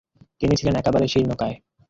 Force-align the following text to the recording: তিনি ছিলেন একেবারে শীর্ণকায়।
তিনি 0.41 0.53
ছিলেন 0.59 0.75
একেবারে 0.77 1.05
শীর্ণকায়। 1.07 1.55